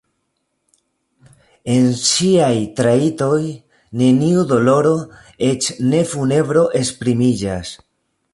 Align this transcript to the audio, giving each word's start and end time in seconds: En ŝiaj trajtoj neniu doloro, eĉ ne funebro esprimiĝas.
En 1.73 1.89
ŝiaj 2.05 2.55
trajtoj 2.79 3.43
neniu 4.03 4.47
doloro, 4.53 4.95
eĉ 5.51 5.69
ne 5.93 6.01
funebro 6.15 6.67
esprimiĝas. 6.83 7.77